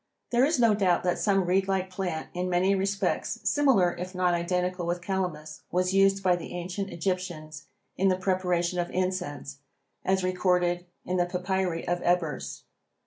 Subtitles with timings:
[0.31, 4.87] There is no doubt that some reedlike plant in many respects similar if not identical
[4.87, 9.59] with calamus was used by the ancient Egyptians in the preparation of incense
[10.03, 12.63] as recorded in the papyri of Ebers.